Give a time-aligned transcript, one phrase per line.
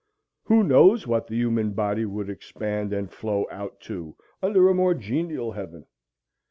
[0.45, 4.95] Who knows what the human body would expand and flow out to under a more
[4.95, 5.85] genial heaven?